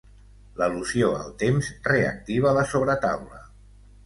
L'al·lusió 0.61 1.09
al 1.17 1.29
temps 1.43 1.69
reactiva 1.89 2.55
la 2.61 2.65
sobretaula. 2.73 3.45